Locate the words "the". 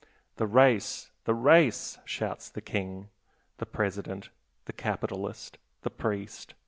0.37-0.47, 1.25-1.35, 2.49-2.59, 3.59-3.67, 4.65-4.73, 5.83-5.91